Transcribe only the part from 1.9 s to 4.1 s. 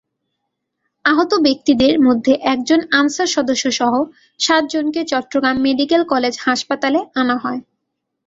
মধ্যে একজন আনসার সদস্যসহ